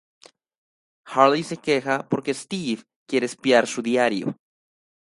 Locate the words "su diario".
3.67-4.35